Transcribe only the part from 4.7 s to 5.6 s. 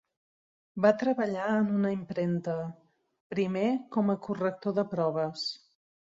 de proves.